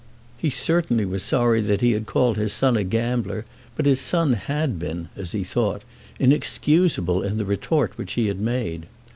[0.35, 4.33] He certainly was sorry that he had called his son a gambler, but his son
[4.33, 5.83] had been, as he thought,
[6.17, 8.87] inexcusable in the retort which he had made.